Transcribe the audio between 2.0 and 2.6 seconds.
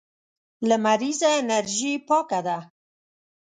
پاکه ده.